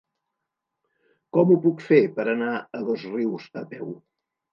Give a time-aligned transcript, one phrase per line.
[1.37, 3.93] Com ho puc fer per anar a Dosrius a peu?